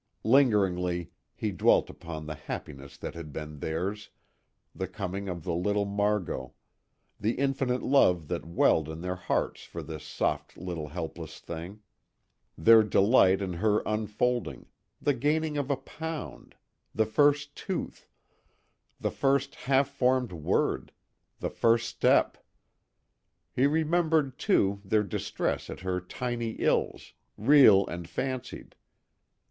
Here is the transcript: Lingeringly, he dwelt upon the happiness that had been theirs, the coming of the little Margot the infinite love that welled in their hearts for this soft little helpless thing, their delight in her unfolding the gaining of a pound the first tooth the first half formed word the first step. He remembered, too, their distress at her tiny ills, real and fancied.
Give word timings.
Lingeringly, 0.23 1.11
he 1.35 1.51
dwelt 1.51 1.87
upon 1.87 2.25
the 2.25 2.33
happiness 2.33 2.97
that 2.97 3.13
had 3.13 3.31
been 3.31 3.59
theirs, 3.59 4.09
the 4.73 4.87
coming 4.87 5.29
of 5.29 5.43
the 5.43 5.53
little 5.53 5.85
Margot 5.85 6.53
the 7.19 7.33
infinite 7.35 7.83
love 7.83 8.27
that 8.27 8.43
welled 8.43 8.89
in 8.89 9.01
their 9.01 9.15
hearts 9.15 9.63
for 9.63 9.83
this 9.83 10.03
soft 10.03 10.57
little 10.57 10.87
helpless 10.87 11.39
thing, 11.39 11.81
their 12.57 12.81
delight 12.81 13.43
in 13.43 13.53
her 13.53 13.83
unfolding 13.85 14.65
the 14.99 15.13
gaining 15.13 15.55
of 15.55 15.69
a 15.69 15.77
pound 15.77 16.55
the 16.95 17.05
first 17.05 17.55
tooth 17.55 18.07
the 18.99 19.11
first 19.11 19.53
half 19.53 19.87
formed 19.87 20.31
word 20.31 20.91
the 21.39 21.49
first 21.51 21.87
step. 21.87 22.43
He 23.55 23.67
remembered, 23.67 24.39
too, 24.39 24.81
their 24.83 25.03
distress 25.03 25.69
at 25.69 25.81
her 25.81 25.99
tiny 26.01 26.53
ills, 26.53 27.13
real 27.37 27.85
and 27.85 28.09
fancied. 28.09 28.73